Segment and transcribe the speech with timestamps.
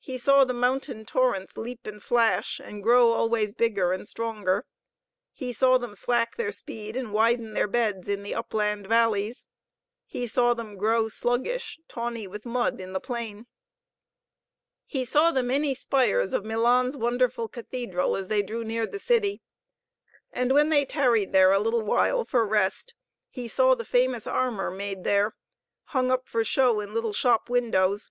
[0.00, 4.66] He saw the mountain torrents leap and flash, and grow always bigger and stronger.
[5.30, 9.46] He saw them slack their speed and widen their beds in the upland valleys.
[10.06, 13.46] He saw them grow sluggish, tawny with mud, in the plain.
[14.86, 19.40] He saw the many spires of Milan's wonderful cathedral as they drew near the city.
[20.32, 22.94] And when they tarried there a little while for rest,
[23.28, 25.36] he saw the famous armor made there,
[25.84, 28.10] hung up for show in little shop windows.